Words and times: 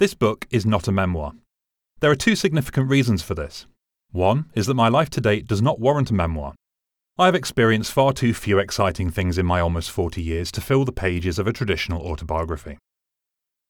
This 0.00 0.14
book 0.14 0.46
is 0.48 0.64
not 0.64 0.88
a 0.88 0.92
memoir. 0.92 1.34
There 2.00 2.10
are 2.10 2.16
two 2.16 2.34
significant 2.34 2.88
reasons 2.88 3.20
for 3.20 3.34
this. 3.34 3.66
One 4.12 4.46
is 4.54 4.64
that 4.64 4.72
my 4.72 4.88
life 4.88 5.10
to 5.10 5.20
date 5.20 5.46
does 5.46 5.60
not 5.60 5.78
warrant 5.78 6.10
a 6.10 6.14
memoir. 6.14 6.54
I 7.18 7.26
have 7.26 7.34
experienced 7.34 7.92
far 7.92 8.14
too 8.14 8.32
few 8.32 8.58
exciting 8.58 9.10
things 9.10 9.36
in 9.36 9.44
my 9.44 9.60
almost 9.60 9.90
40 9.90 10.22
years 10.22 10.50
to 10.52 10.62
fill 10.62 10.86
the 10.86 10.90
pages 10.90 11.38
of 11.38 11.46
a 11.46 11.52
traditional 11.52 12.00
autobiography. 12.00 12.78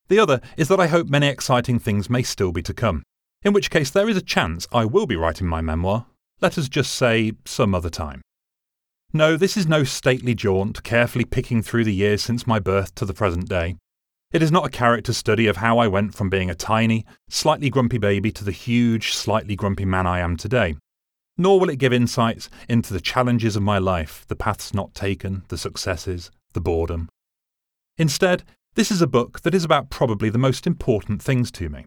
The 0.07 0.21
other 0.21 0.41
is 0.57 0.69
that 0.69 0.79
I 0.79 0.87
hope 0.87 1.09
many 1.09 1.27
exciting 1.27 1.81
things 1.81 2.09
may 2.09 2.23
still 2.23 2.53
be 2.53 2.63
to 2.63 2.73
come, 2.73 3.03
in 3.43 3.53
which 3.53 3.69
case 3.69 3.91
there 3.91 4.09
is 4.09 4.17
a 4.17 4.23
chance 4.23 4.69
I 4.71 4.85
will 4.85 5.07
be 5.07 5.17
writing 5.17 5.49
my 5.49 5.61
memoir, 5.61 6.07
let 6.41 6.57
us 6.57 6.69
just 6.69 6.95
say 6.95 7.33
some 7.45 7.75
other 7.75 7.91
time. 7.91 8.23
No, 9.13 9.37
this 9.37 9.57
is 9.57 9.67
no 9.67 9.83
stately 9.83 10.37
jaunt, 10.37 10.85
carefully 10.85 11.25
picking 11.25 11.61
through 11.61 11.83
the 11.83 11.93
years 11.93 12.23
since 12.23 12.47
my 12.47 12.61
birth 12.61 12.95
to 12.95 13.05
the 13.05 13.15
present 13.15 13.49
day. 13.49 13.79
It 14.33 14.43
is 14.43 14.53
not 14.53 14.67
a 14.67 14.71
character 14.71 15.13
study 15.13 15.49
of 15.49 15.57
how 15.57 15.79
I 15.79 15.89
went 15.89 16.15
from 16.15 16.31
being 16.31 16.51
a 16.51 16.55
tiny, 16.55 17.05
slightly 17.29 17.69
grumpy 17.69 17.99
baby 17.99 18.31
to 18.31 18.45
the 18.45 18.53
huge, 18.53 19.13
slightly 19.13 19.57
grumpy 19.57 19.85
man 19.85 20.07
I 20.07 20.21
am 20.21 20.37
today. 20.37 20.77
Nor 21.37 21.59
will 21.59 21.71
it 21.71 21.81
give 21.81 21.93
insights 21.93 22.49
into 22.69 22.93
the 22.93 23.01
challenges 23.01 23.57
of 23.57 23.63
my 23.63 23.79
life, 23.79 24.25
the 24.29 24.37
paths 24.37 24.73
not 24.73 24.95
taken, 24.95 25.43
the 25.49 25.59
successes, 25.59 26.31
the 26.53 26.61
boredom. 26.61 27.09
Instead, 27.99 28.45
this 28.75 28.93
is 28.93 29.03
a 29.03 29.09
book 29.09 29.41
that 29.41 29.55
is 29.55 29.65
about 29.65 29.91
probably 29.91 30.31
the 30.31 30.39
most 30.39 30.65
important 30.65 31.21
things 31.21 31.51
to 31.51 31.69
me. 31.69 31.85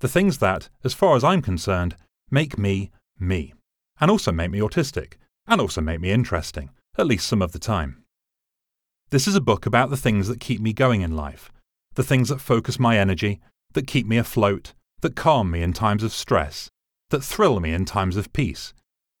The 0.00 0.08
things 0.08 0.38
that, 0.38 0.68
as 0.82 0.94
far 0.94 1.14
as 1.14 1.22
I'm 1.22 1.42
concerned, 1.42 1.96
make 2.28 2.58
me 2.58 2.90
me, 3.20 3.54
and 4.00 4.10
also 4.10 4.32
make 4.32 4.50
me 4.50 4.58
autistic, 4.58 5.12
and 5.46 5.60
also 5.60 5.80
make 5.80 6.00
me 6.00 6.10
interesting, 6.10 6.70
at 6.98 7.06
least 7.06 7.28
some 7.28 7.40
of 7.40 7.52
the 7.52 7.60
time. 7.60 8.02
This 9.10 9.28
is 9.28 9.36
a 9.36 9.40
book 9.40 9.64
about 9.64 9.90
the 9.90 9.96
things 9.96 10.26
that 10.26 10.40
keep 10.40 10.60
me 10.60 10.72
going 10.72 11.02
in 11.02 11.14
life, 11.14 11.52
the 11.94 12.02
things 12.02 12.28
that 12.28 12.40
focus 12.40 12.78
my 12.78 12.98
energy, 12.98 13.40
that 13.72 13.86
keep 13.86 14.06
me 14.06 14.16
afloat, 14.16 14.72
that 15.00 15.16
calm 15.16 15.50
me 15.50 15.62
in 15.62 15.72
times 15.72 16.02
of 16.02 16.12
stress, 16.12 16.68
that 17.10 17.22
thrill 17.22 17.60
me 17.60 17.72
in 17.72 17.84
times 17.84 18.16
of 18.16 18.32
peace, 18.32 18.72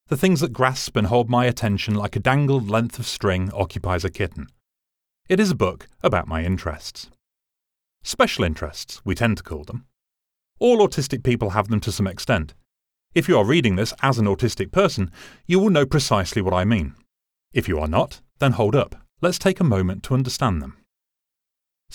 the 0.08 0.16
things 0.16 0.40
that 0.40 0.52
grasp 0.52 0.96
and 0.96 1.06
hold 1.06 1.30
my 1.30 1.46
attention 1.46 1.94
like 1.94 2.14
a 2.14 2.20
dangled 2.20 2.68
length 2.68 2.98
of 2.98 3.06
string 3.06 3.50
occupies 3.52 4.04
a 4.04 4.10
kitten. 4.10 4.46
It 5.28 5.40
is 5.40 5.50
a 5.50 5.56
book 5.56 5.88
about 6.02 6.28
my 6.28 6.44
interests. 6.44 7.08
Special 8.02 8.44
interests, 8.44 9.00
we 9.04 9.14
tend 9.14 9.38
to 9.38 9.42
call 9.42 9.64
them. 9.64 9.86
All 10.58 10.86
autistic 10.86 11.22
people 11.22 11.50
have 11.50 11.68
them 11.68 11.80
to 11.80 11.92
some 11.92 12.06
extent. 12.06 12.54
If 13.14 13.28
you 13.28 13.38
are 13.38 13.44
reading 13.44 13.76
this 13.76 13.94
as 14.02 14.18
an 14.18 14.26
autistic 14.26 14.72
person, 14.72 15.10
you 15.46 15.58
will 15.58 15.70
know 15.70 15.86
precisely 15.86 16.42
what 16.42 16.52
I 16.52 16.64
mean. 16.64 16.94
If 17.52 17.68
you 17.68 17.78
are 17.78 17.88
not, 17.88 18.20
then 18.40 18.52
hold 18.52 18.74
up. 18.74 18.96
Let's 19.22 19.38
take 19.38 19.60
a 19.60 19.64
moment 19.64 20.02
to 20.04 20.14
understand 20.14 20.60
them. 20.60 20.76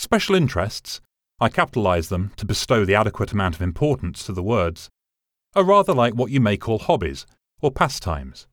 Special 0.01 0.33
interests, 0.33 1.01
I 1.41 1.49
capitalise 1.49 2.07
them 2.07 2.31
to 2.37 2.45
bestow 2.45 2.85
the 2.85 2.95
adequate 2.95 3.33
amount 3.33 3.55
of 3.55 3.61
importance 3.61 4.25
to 4.25 4.31
the 4.31 4.41
words, 4.41 4.89
are 5.57 5.63
rather 5.65 5.93
like 5.93 6.13
what 6.13 6.31
you 6.31 6.39
may 6.39 6.55
call 6.55 6.79
hobbies 6.79 7.25
or 7.59 7.69
pastimes. 7.69 8.47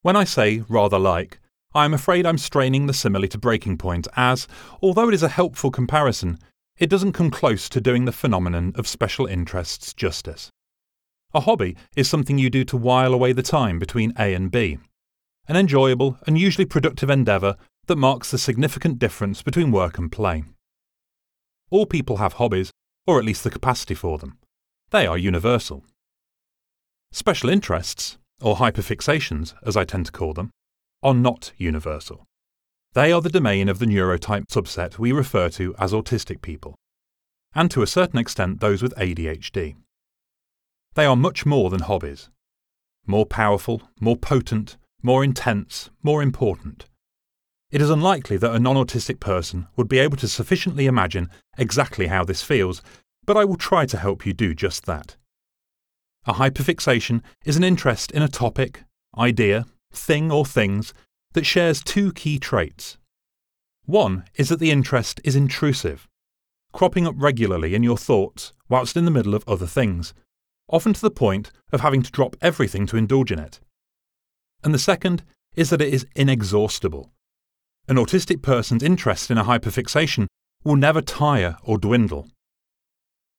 When 0.00 0.16
I 0.16 0.24
say 0.24 0.64
rather 0.70 0.98
like, 0.98 1.38
I 1.74 1.84
am 1.84 1.92
afraid 1.92 2.24
I'm 2.24 2.38
straining 2.38 2.86
the 2.86 2.94
simile 2.94 3.28
to 3.28 3.36
breaking 3.36 3.76
point 3.76 4.08
as, 4.16 4.48
although 4.80 5.08
it 5.10 5.14
is 5.14 5.22
a 5.22 5.28
helpful 5.28 5.70
comparison, 5.70 6.38
it 6.78 6.88
doesn't 6.88 7.12
come 7.12 7.30
close 7.30 7.68
to 7.68 7.80
doing 7.82 8.06
the 8.06 8.10
phenomenon 8.10 8.72
of 8.74 8.88
special 8.88 9.26
interests 9.26 9.92
justice. 9.92 10.48
A 11.34 11.40
hobby 11.40 11.76
is 11.94 12.08
something 12.08 12.38
you 12.38 12.48
do 12.48 12.64
to 12.64 12.78
while 12.78 13.12
away 13.12 13.34
the 13.34 13.42
time 13.42 13.78
between 13.78 14.14
A 14.18 14.32
and 14.32 14.50
B, 14.50 14.78
an 15.46 15.56
enjoyable 15.56 16.16
and 16.26 16.38
usually 16.38 16.64
productive 16.64 17.10
endeavour 17.10 17.58
that 17.84 17.96
marks 17.96 18.30
the 18.30 18.38
significant 18.38 18.98
difference 18.98 19.42
between 19.42 19.72
work 19.72 19.98
and 19.98 20.10
play. 20.10 20.42
All 21.70 21.86
people 21.86 22.16
have 22.16 22.34
hobbies, 22.34 22.70
or 23.06 23.18
at 23.18 23.24
least 23.24 23.44
the 23.44 23.50
capacity 23.50 23.94
for 23.94 24.18
them. 24.18 24.38
They 24.90 25.06
are 25.06 25.16
universal. 25.16 25.84
Special 27.12 27.48
interests, 27.48 28.18
or 28.42 28.56
hyperfixations, 28.56 29.54
as 29.64 29.76
I 29.76 29.84
tend 29.84 30.06
to 30.06 30.12
call 30.12 30.32
them, 30.32 30.50
are 31.02 31.14
not 31.14 31.52
universal. 31.56 32.24
They 32.92 33.12
are 33.12 33.20
the 33.20 33.30
domain 33.30 33.68
of 33.68 33.78
the 33.78 33.86
neurotype 33.86 34.46
subset 34.48 34.98
we 34.98 35.12
refer 35.12 35.48
to 35.50 35.74
as 35.78 35.92
autistic 35.92 36.42
people, 36.42 36.74
and 37.54 37.70
to 37.70 37.82
a 37.82 37.86
certain 37.86 38.18
extent 38.18 38.60
those 38.60 38.82
with 38.82 38.94
ADHD. 38.96 39.76
They 40.94 41.06
are 41.06 41.16
much 41.16 41.46
more 41.46 41.70
than 41.70 41.82
hobbies. 41.82 42.30
More 43.06 43.26
powerful, 43.26 43.82
more 44.00 44.16
potent, 44.16 44.76
more 45.02 45.22
intense, 45.22 45.90
more 46.02 46.20
important. 46.20 46.86
It 47.70 47.80
is 47.80 47.90
unlikely 47.90 48.36
that 48.38 48.54
a 48.54 48.58
non 48.58 48.74
autistic 48.76 49.20
person 49.20 49.68
would 49.76 49.88
be 49.88 50.00
able 50.00 50.16
to 50.16 50.28
sufficiently 50.28 50.86
imagine 50.86 51.30
exactly 51.56 52.08
how 52.08 52.24
this 52.24 52.42
feels, 52.42 52.82
but 53.24 53.36
I 53.36 53.44
will 53.44 53.56
try 53.56 53.86
to 53.86 53.96
help 53.96 54.26
you 54.26 54.32
do 54.32 54.54
just 54.54 54.86
that. 54.86 55.16
A 56.26 56.34
hyperfixation 56.34 57.22
is 57.44 57.56
an 57.56 57.64
interest 57.64 58.10
in 58.10 58.22
a 58.22 58.28
topic, 58.28 58.82
idea, 59.16 59.66
thing, 59.92 60.32
or 60.32 60.44
things 60.44 60.92
that 61.32 61.46
shares 61.46 61.82
two 61.82 62.12
key 62.12 62.38
traits. 62.38 62.98
One 63.86 64.24
is 64.34 64.48
that 64.48 64.58
the 64.58 64.70
interest 64.72 65.20
is 65.22 65.36
intrusive, 65.36 66.08
cropping 66.72 67.06
up 67.06 67.14
regularly 67.16 67.74
in 67.74 67.82
your 67.82 67.96
thoughts 67.96 68.52
whilst 68.68 68.96
in 68.96 69.04
the 69.04 69.10
middle 69.10 69.34
of 69.34 69.44
other 69.48 69.66
things, 69.66 70.12
often 70.68 70.92
to 70.92 71.00
the 71.00 71.10
point 71.10 71.52
of 71.72 71.80
having 71.80 72.02
to 72.02 72.10
drop 72.10 72.36
everything 72.40 72.86
to 72.86 72.96
indulge 72.96 73.30
in 73.30 73.38
it. 73.38 73.60
And 74.64 74.74
the 74.74 74.78
second 74.78 75.22
is 75.54 75.70
that 75.70 75.80
it 75.80 75.92
is 75.92 76.06
inexhaustible, 76.14 77.10
an 77.88 77.96
autistic 77.96 78.42
person's 78.42 78.82
interest 78.82 79.30
in 79.30 79.38
a 79.38 79.44
hyperfixation 79.44 80.26
will 80.64 80.76
never 80.76 81.00
tire 81.00 81.56
or 81.62 81.78
dwindle. 81.78 82.28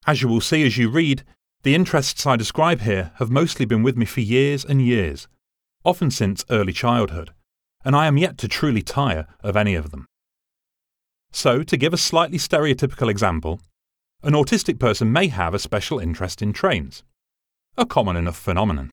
As 0.08 0.22
you 0.22 0.28
will 0.28 0.42
see 0.42 0.66
as 0.66 0.78
you 0.78 0.90
read, 0.90 1.24
the 1.64 1.76
interests 1.76 2.26
I 2.26 2.36
describe 2.36 2.82
here 2.82 3.12
have 3.20 3.30
mostly 3.30 3.66
been 3.66 3.84
with 3.84 3.96
me 3.96 4.06
for 4.06 4.22
years 4.22 4.66
and 4.66 4.82
years, 4.82 5.28
often 5.86 6.10
since 6.10 6.44
early 6.50 6.74
childhood, 6.74 7.32
and 7.86 7.96
I 7.96 8.08
am 8.08 8.18
yet 8.18 8.38
to 8.40 8.48
truly 8.48 8.82
tire 8.82 9.28
of 9.42 9.56
any 9.56 9.76
of 9.76 9.92
them. 9.92 10.06
So, 11.32 11.64
to 11.64 11.78
give 11.78 11.94
a 11.94 11.98
slightly 11.98 12.38
stereotypical 12.38 13.10
example, 13.10 13.62
an 14.24 14.34
autistic 14.34 14.80
person 14.80 15.12
may 15.12 15.28
have 15.28 15.54
a 15.54 15.60
special 15.60 16.00
interest 16.00 16.42
in 16.42 16.52
trains, 16.52 17.04
a 17.78 17.86
common 17.86 18.18
enough 18.18 18.38
phenomenon. 18.38 18.92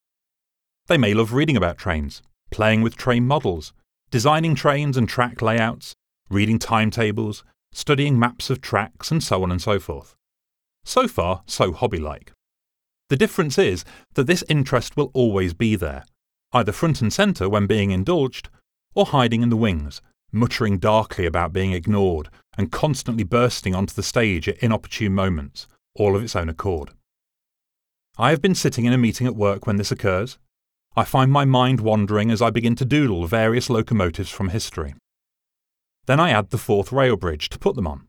They 0.86 0.98
may 0.98 1.14
love 1.14 1.32
reading 1.32 1.56
about 1.56 1.78
trains, 1.78 2.22
playing 2.50 2.82
with 2.82 2.96
train 2.96 3.26
models, 3.26 3.72
designing 4.10 4.54
trains 4.54 4.96
and 4.96 5.08
track 5.08 5.42
layouts, 5.42 5.94
reading 6.30 6.58
timetables, 6.58 7.44
studying 7.72 8.18
maps 8.18 8.50
of 8.50 8.60
tracks, 8.60 9.10
and 9.10 9.22
so 9.22 9.42
on 9.42 9.50
and 9.50 9.60
so 9.60 9.78
forth. 9.78 10.14
So 10.84 11.06
far, 11.06 11.42
so 11.46 11.72
hobby 11.72 11.98
like. 11.98 12.32
The 13.08 13.16
difference 13.16 13.58
is 13.58 13.84
that 14.14 14.26
this 14.26 14.44
interest 14.48 14.96
will 14.96 15.10
always 15.14 15.54
be 15.54 15.76
there, 15.76 16.04
either 16.52 16.72
front 16.72 17.00
and 17.00 17.12
centre 17.12 17.48
when 17.48 17.66
being 17.66 17.90
indulged, 17.90 18.48
or 18.94 19.06
hiding 19.06 19.42
in 19.42 19.50
the 19.50 19.56
wings, 19.56 20.02
muttering 20.32 20.78
darkly 20.78 21.26
about 21.26 21.52
being 21.52 21.72
ignored 21.72 22.28
and 22.56 22.72
constantly 22.72 23.24
bursting 23.24 23.74
onto 23.74 23.94
the 23.94 24.02
stage 24.02 24.48
at 24.48 24.58
inopportune 24.58 25.14
moments, 25.14 25.66
all 25.94 26.16
of 26.16 26.22
its 26.22 26.36
own 26.36 26.48
accord. 26.48 26.90
I 28.18 28.30
have 28.30 28.42
been 28.42 28.54
sitting 28.54 28.84
in 28.84 28.92
a 28.92 28.98
meeting 28.98 29.26
at 29.26 29.36
work 29.36 29.66
when 29.66 29.76
this 29.76 29.92
occurs, 29.92 30.38
I 30.98 31.04
find 31.04 31.30
my 31.30 31.44
mind 31.44 31.78
wandering 31.78 32.28
as 32.32 32.42
I 32.42 32.50
begin 32.50 32.74
to 32.74 32.84
doodle 32.84 33.24
various 33.28 33.70
locomotives 33.70 34.30
from 34.30 34.48
history. 34.48 34.96
Then 36.06 36.18
I 36.18 36.30
add 36.30 36.50
the 36.50 36.58
Forth 36.58 36.90
Rail 36.90 37.16
Bridge 37.16 37.48
to 37.50 37.58
put 37.60 37.76
them 37.76 37.86
on. 37.86 38.08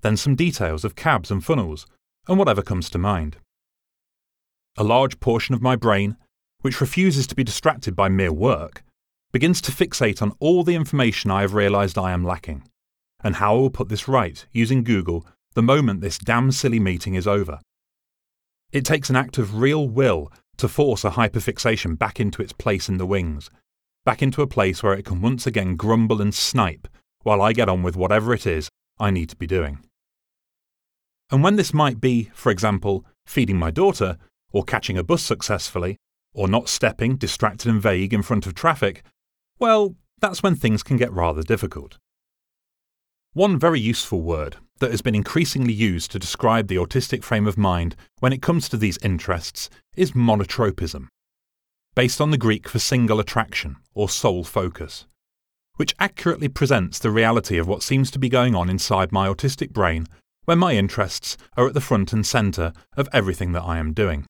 Then 0.00 0.16
some 0.16 0.34
details 0.34 0.84
of 0.84 0.96
cabs 0.96 1.30
and 1.30 1.44
funnels, 1.44 1.86
and 2.26 2.36
whatever 2.36 2.62
comes 2.62 2.90
to 2.90 2.98
mind. 2.98 3.36
A 4.76 4.82
large 4.82 5.20
portion 5.20 5.54
of 5.54 5.62
my 5.62 5.76
brain, 5.76 6.16
which 6.62 6.80
refuses 6.80 7.28
to 7.28 7.36
be 7.36 7.44
distracted 7.44 7.94
by 7.94 8.08
mere 8.08 8.32
work, 8.32 8.82
begins 9.30 9.60
to 9.60 9.70
fixate 9.70 10.20
on 10.20 10.32
all 10.40 10.64
the 10.64 10.74
information 10.74 11.30
I 11.30 11.42
have 11.42 11.54
realised 11.54 11.96
I 11.96 12.10
am 12.10 12.24
lacking, 12.24 12.64
and 13.22 13.36
how 13.36 13.54
I 13.54 13.60
will 13.60 13.70
put 13.70 13.88
this 13.88 14.08
right 14.08 14.44
using 14.50 14.82
Google 14.82 15.24
the 15.54 15.62
moment 15.62 16.00
this 16.00 16.18
damn 16.18 16.50
silly 16.50 16.80
meeting 16.80 17.14
is 17.14 17.28
over. 17.28 17.60
It 18.72 18.84
takes 18.84 19.10
an 19.10 19.14
act 19.14 19.38
of 19.38 19.60
real 19.60 19.88
will 19.88 20.32
to 20.58 20.68
force 20.68 21.04
a 21.04 21.10
hyperfixation 21.10 21.98
back 21.98 22.20
into 22.20 22.42
its 22.42 22.52
place 22.52 22.88
in 22.88 22.98
the 22.98 23.06
wings, 23.06 23.50
back 24.04 24.22
into 24.22 24.42
a 24.42 24.46
place 24.46 24.82
where 24.82 24.94
it 24.94 25.04
can 25.04 25.20
once 25.20 25.46
again 25.46 25.76
grumble 25.76 26.20
and 26.22 26.34
snipe 26.34 26.88
while 27.22 27.42
I 27.42 27.52
get 27.52 27.68
on 27.68 27.82
with 27.82 27.96
whatever 27.96 28.32
it 28.32 28.46
is 28.46 28.68
I 28.98 29.10
need 29.10 29.28
to 29.30 29.36
be 29.36 29.46
doing. 29.46 29.80
And 31.30 31.42
when 31.42 31.56
this 31.56 31.74
might 31.74 32.00
be, 32.00 32.30
for 32.34 32.52
example, 32.52 33.04
feeding 33.26 33.58
my 33.58 33.70
daughter, 33.70 34.16
or 34.52 34.62
catching 34.62 34.96
a 34.96 35.02
bus 35.02 35.22
successfully, 35.22 35.96
or 36.32 36.46
not 36.46 36.68
stepping, 36.68 37.16
distracted 37.16 37.68
and 37.68 37.82
vague, 37.82 38.14
in 38.14 38.22
front 38.22 38.46
of 38.46 38.54
traffic, 38.54 39.02
well, 39.58 39.96
that's 40.20 40.42
when 40.42 40.54
things 40.54 40.82
can 40.82 40.96
get 40.96 41.12
rather 41.12 41.42
difficult. 41.42 41.98
One 43.32 43.58
very 43.58 43.80
useful 43.80 44.22
word 44.22 44.56
that 44.78 44.90
has 44.90 45.02
been 45.02 45.14
increasingly 45.14 45.72
used 45.72 46.10
to 46.10 46.18
describe 46.18 46.68
the 46.68 46.76
autistic 46.76 47.22
frame 47.22 47.46
of 47.46 47.56
mind 47.56 47.96
when 48.20 48.32
it 48.32 48.42
comes 48.42 48.68
to 48.68 48.76
these 48.76 48.98
interests 48.98 49.70
is 49.96 50.12
monotropism, 50.12 51.08
based 51.94 52.20
on 52.20 52.30
the 52.30 52.38
Greek 52.38 52.68
for 52.68 52.78
single 52.78 53.20
attraction 53.20 53.76
or 53.94 54.08
sole 54.08 54.44
focus, 54.44 55.06
which 55.76 55.94
accurately 55.98 56.48
presents 56.48 56.98
the 56.98 57.10
reality 57.10 57.58
of 57.58 57.66
what 57.66 57.82
seems 57.82 58.10
to 58.10 58.18
be 58.18 58.28
going 58.28 58.54
on 58.54 58.68
inside 58.68 59.12
my 59.12 59.28
autistic 59.28 59.72
brain 59.72 60.06
when 60.44 60.58
my 60.58 60.74
interests 60.74 61.36
are 61.56 61.66
at 61.66 61.74
the 61.74 61.80
front 61.80 62.12
and 62.12 62.26
centre 62.26 62.72
of 62.96 63.08
everything 63.12 63.52
that 63.52 63.64
I 63.64 63.78
am 63.78 63.92
doing. 63.92 64.26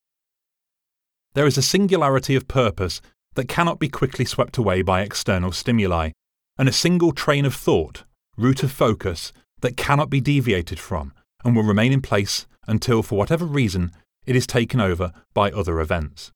There 1.34 1.46
is 1.46 1.58
a 1.58 1.62
singularity 1.62 2.34
of 2.34 2.48
purpose 2.48 3.00
that 3.34 3.48
cannot 3.48 3.78
be 3.78 3.88
quickly 3.88 4.24
swept 4.24 4.56
away 4.56 4.80
by 4.82 5.02
external 5.02 5.52
stimuli, 5.52 6.10
and 6.58 6.68
a 6.68 6.72
single 6.72 7.12
train 7.12 7.44
of 7.44 7.54
thought, 7.54 8.04
route 8.38 8.62
of 8.62 8.72
focus, 8.72 9.32
that 9.66 9.76
cannot 9.76 10.08
be 10.08 10.20
deviated 10.20 10.78
from 10.78 11.12
and 11.44 11.56
will 11.56 11.64
remain 11.64 11.92
in 11.92 12.00
place 12.00 12.46
until, 12.68 13.02
for 13.02 13.18
whatever 13.18 13.44
reason, 13.44 13.90
it 14.24 14.36
is 14.36 14.46
taken 14.46 14.80
over 14.80 15.12
by 15.34 15.50
other 15.50 15.80
events. 15.80 16.30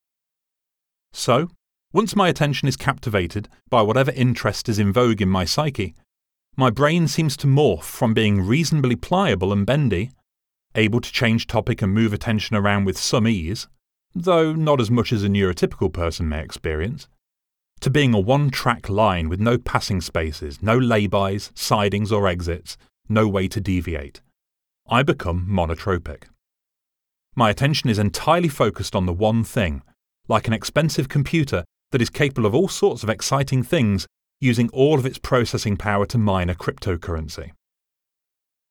So, 1.13 1.47
once 1.93 2.13
my 2.13 2.27
attention 2.27 2.67
is 2.67 2.75
captivated 2.75 3.47
by 3.69 3.83
whatever 3.83 4.11
interest 4.11 4.67
is 4.67 4.79
in 4.79 4.91
vogue 4.91 5.21
in 5.21 5.29
my 5.29 5.45
psyche, 5.45 5.95
my 6.57 6.69
brain 6.69 7.07
seems 7.07 7.37
to 7.37 7.47
morph 7.47 7.83
from 7.83 8.13
being 8.13 8.45
reasonably 8.45 8.97
pliable 8.97 9.53
and 9.53 9.65
bendy, 9.65 10.11
able 10.75 10.99
to 10.99 11.13
change 11.13 11.47
topic 11.47 11.81
and 11.81 11.93
move 11.93 12.11
attention 12.11 12.57
around 12.57 12.83
with 12.83 12.97
some 12.97 13.29
ease, 13.29 13.69
though 14.13 14.51
not 14.51 14.81
as 14.81 14.91
much 14.91 15.13
as 15.13 15.23
a 15.23 15.29
neurotypical 15.29 15.93
person 15.93 16.27
may 16.27 16.43
experience, 16.43 17.07
to 17.79 17.89
being 17.89 18.13
a 18.13 18.19
one 18.19 18.49
track 18.49 18.89
line 18.89 19.29
with 19.29 19.39
no 19.39 19.57
passing 19.57 20.01
spaces, 20.01 20.61
no 20.61 20.77
laybys, 20.77 21.57
sidings, 21.57 22.11
or 22.11 22.27
exits, 22.27 22.77
no 23.11 23.27
way 23.27 23.47
to 23.47 23.61
deviate. 23.61 24.21
I 24.89 25.03
become 25.03 25.45
monotropic. 25.47 26.23
My 27.35 27.49
attention 27.49 27.89
is 27.89 27.99
entirely 27.99 28.49
focused 28.49 28.95
on 28.95 29.05
the 29.05 29.13
one 29.13 29.43
thing, 29.43 29.83
like 30.27 30.47
an 30.47 30.53
expensive 30.53 31.07
computer 31.07 31.63
that 31.91 32.01
is 32.01 32.09
capable 32.09 32.45
of 32.45 32.55
all 32.55 32.67
sorts 32.67 33.03
of 33.03 33.09
exciting 33.09 33.63
things 33.63 34.07
using 34.39 34.69
all 34.69 34.97
of 34.97 35.05
its 35.05 35.19
processing 35.19 35.77
power 35.77 36.05
to 36.07 36.17
mine 36.17 36.49
a 36.49 36.55
cryptocurrency. 36.55 37.51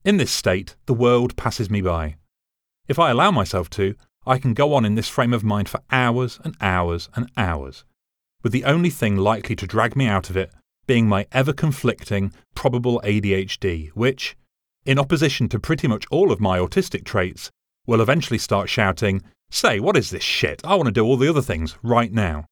In 0.05 0.17
this 0.17 0.33
state, 0.33 0.77
the 0.87 0.95
world 0.95 1.37
passes 1.37 1.71
me 1.71 1.81
by. 1.81 2.17
If 2.89 2.99
I 2.99 3.11
allow 3.11 3.31
myself 3.31 3.71
to, 3.71 3.95
I 4.27 4.39
can 4.39 4.55
go 4.55 4.75
on 4.75 4.85
in 4.85 4.95
this 4.95 5.09
frame 5.09 5.33
of 5.33 5.45
mind 5.45 5.69
for 5.69 5.81
hours 5.93 6.41
and 6.43 6.57
hours 6.61 7.09
and 7.15 7.31
hours, 7.37 7.85
with 8.43 8.53
the 8.53 8.65
only 8.65 8.91
thing 8.91 9.17
likely 9.17 9.55
to 9.57 9.67
drag 9.67 9.97
me 9.97 10.07
out 10.07 10.29
of 10.29 10.37
it 10.37 10.51
being 10.91 11.09
my 11.09 11.25
ever 11.31 11.53
conflicting 11.53 12.33
probable 12.57 13.01
ADHD, 13.05 13.91
which, 13.91 14.37
in 14.85 14.99
opposition 14.99 15.49
to 15.49 15.61
pretty 15.61 15.87
much 15.87 16.05
all 16.11 16.33
of 16.33 16.41
my 16.41 16.59
autistic 16.59 17.05
traits, 17.05 17.49
will 17.87 18.01
eventually 18.01 18.39
start 18.39 18.69
shouting, 18.69 19.23
Say, 19.53 19.79
what 19.79 19.97
is 19.97 20.11
this 20.11 20.25
shit? 20.25 20.61
I 20.65 20.75
want 20.75 20.87
to 20.87 20.91
do 20.91 21.05
all 21.05 21.17
the 21.17 21.29
other 21.29 21.43
things 21.43 21.79
right 21.85 22.13
now. 22.13 22.47